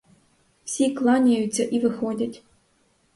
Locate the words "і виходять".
1.63-2.43